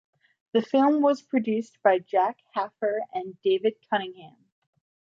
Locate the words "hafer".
2.55-3.01